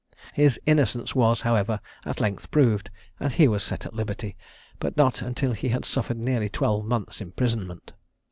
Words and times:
His 0.33 0.59
innocence 0.65 1.13
was, 1.13 1.41
however, 1.41 1.79
at 2.05 2.19
length 2.19 2.49
proved, 2.49 2.89
and 3.19 3.31
he 3.31 3.47
was 3.47 3.61
set 3.61 3.85
at 3.85 3.93
liberty, 3.93 4.35
but 4.79 4.97
not 4.97 5.21
until 5.21 5.51
he 5.51 5.69
had 5.69 5.85
suffered 5.85 6.17
nearly 6.17 6.49
twelve 6.49 6.85
months' 6.85 7.21
imprisonment. 7.21 7.93